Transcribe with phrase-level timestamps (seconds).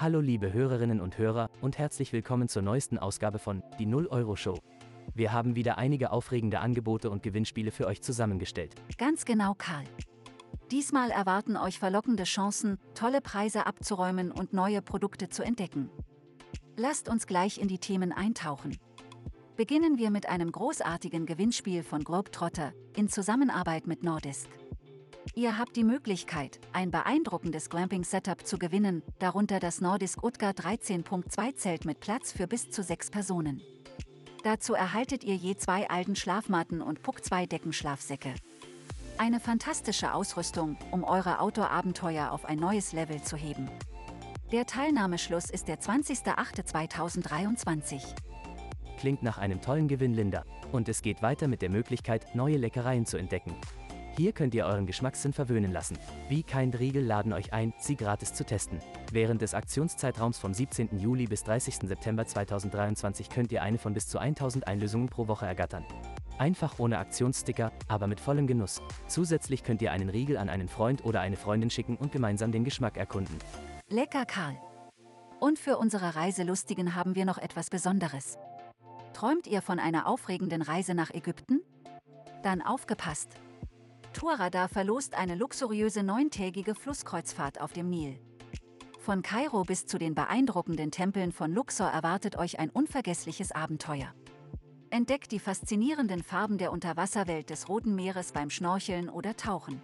[0.00, 4.34] Hallo liebe Hörerinnen und Hörer und herzlich willkommen zur neuesten Ausgabe von Die 0 Euro
[4.34, 4.58] Show.
[5.12, 8.74] Wir haben wieder einige aufregende Angebote und Gewinnspiele für euch zusammengestellt.
[8.96, 9.84] Ganz genau, Karl.
[10.70, 15.90] Diesmal erwarten euch verlockende Chancen, tolle Preise abzuräumen und neue Produkte zu entdecken.
[16.78, 18.78] Lasst uns gleich in die Themen eintauchen.
[19.56, 24.48] Beginnen wir mit einem großartigen Gewinnspiel von Globetrotter in Zusammenarbeit mit Nordisk.
[25.34, 31.84] Ihr habt die Möglichkeit, ein beeindruckendes Glamping-Setup zu gewinnen, darunter das Nordisk Utgar 13.2 Zelt
[31.84, 33.60] mit Platz für bis zu sechs Personen.
[34.42, 38.34] Dazu erhaltet ihr je zwei alten Schlafmatten und Puck zwei Deckenschlafsäcke.
[39.18, 43.70] Eine fantastische Ausrüstung, um eure Outdoor-Abenteuer auf ein neues Level zu heben.
[44.50, 48.00] Der Teilnahmeschluss ist der 20.08.2023.
[48.98, 50.44] Klingt nach einem tollen Gewinn, Linda.
[50.72, 53.54] Und es geht weiter mit der Möglichkeit, neue Leckereien zu entdecken.
[54.16, 55.96] Hier könnt ihr euren Geschmackssinn verwöhnen lassen.
[56.28, 58.80] Wie kein Riegel laden euch ein, sie gratis zu testen.
[59.12, 60.98] Während des Aktionszeitraums vom 17.
[60.98, 61.76] Juli bis 30.
[61.88, 65.84] September 2023 könnt ihr eine von bis zu 1000 Einlösungen pro Woche ergattern.
[66.38, 68.82] Einfach ohne Aktionssticker, aber mit vollem Genuss.
[69.06, 72.64] Zusätzlich könnt ihr einen Riegel an einen Freund oder eine Freundin schicken und gemeinsam den
[72.64, 73.36] Geschmack erkunden.
[73.88, 74.56] Lecker, Karl.
[75.38, 78.38] Und für unsere Reiselustigen haben wir noch etwas Besonderes.
[79.12, 81.60] Träumt ihr von einer aufregenden Reise nach Ägypten?
[82.42, 83.28] Dann aufgepasst!
[84.12, 88.18] Touradar verlost eine luxuriöse neuntägige Flusskreuzfahrt auf dem Nil.
[88.98, 94.12] Von Kairo bis zu den beeindruckenden Tempeln von Luxor erwartet euch ein unvergessliches Abenteuer.
[94.90, 99.80] Entdeckt die faszinierenden Farben der Unterwasserwelt des Roten Meeres beim Schnorcheln oder Tauchen.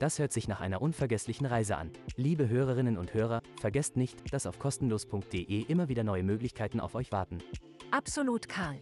[0.00, 1.90] Das hört sich nach einer unvergesslichen Reise an.
[2.16, 7.12] Liebe Hörerinnen und Hörer, vergesst nicht, dass auf kostenlos.de immer wieder neue Möglichkeiten auf euch
[7.12, 7.38] warten.
[7.90, 8.80] Absolut, Karl.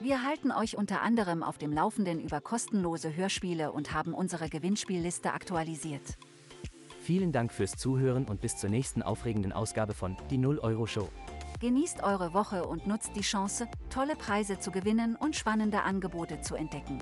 [0.00, 5.32] Wir halten euch unter anderem auf dem Laufenden über kostenlose Hörspiele und haben unsere Gewinnspielliste
[5.32, 6.18] aktualisiert.
[7.02, 11.08] Vielen Dank fürs Zuhören und bis zur nächsten aufregenden Ausgabe von Die 0 Euro Show.
[11.60, 16.56] Genießt eure Woche und nutzt die Chance, tolle Preise zu gewinnen und spannende Angebote zu
[16.56, 16.98] entdecken.